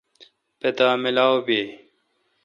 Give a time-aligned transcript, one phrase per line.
[0.59, 1.61] پتا ملاو بی۔